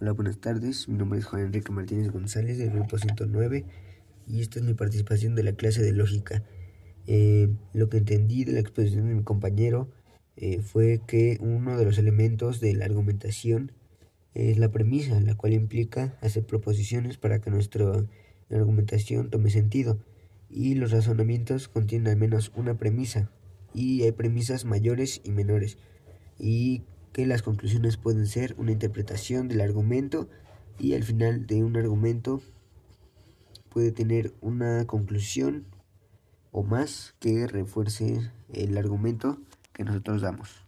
[0.00, 0.88] Hola, buenas tardes.
[0.88, 3.64] Mi nombre es Juan Enrique Martínez González del grupo 109
[4.28, 6.44] y esta es mi participación de la clase de lógica.
[7.08, 9.90] Eh, lo que entendí de la exposición de mi compañero
[10.36, 13.72] eh, fue que uno de los elementos de la argumentación
[14.34, 18.06] es la premisa, la cual implica hacer proposiciones para que nuestra
[18.52, 19.98] argumentación tome sentido.
[20.48, 23.32] Y los razonamientos contienen al menos una premisa
[23.74, 25.76] y hay premisas mayores y menores.
[26.38, 26.84] Y
[27.18, 30.28] que las conclusiones pueden ser una interpretación del argumento
[30.78, 32.40] y al final de un argumento
[33.70, 35.64] puede tener una conclusión
[36.52, 39.40] o más que refuerce el argumento
[39.72, 40.67] que nosotros damos.